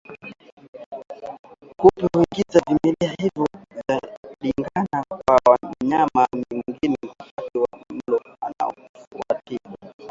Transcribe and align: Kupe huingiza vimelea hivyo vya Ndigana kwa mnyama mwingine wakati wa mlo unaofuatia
Kupe 1.77 2.07
huingiza 2.13 2.61
vimelea 2.67 3.15
hivyo 3.19 3.47
vya 3.87 4.01
Ndigana 4.41 5.03
kwa 5.45 5.57
mnyama 5.81 6.27
mwingine 6.33 6.97
wakati 7.07 7.57
wa 7.57 7.67
mlo 7.89 8.17
unaofuatia 8.41 9.59